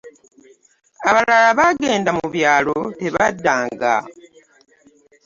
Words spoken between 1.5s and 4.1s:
baagenda mu byalo tebaddanga.